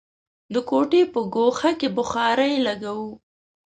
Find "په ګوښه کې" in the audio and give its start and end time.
1.13-1.87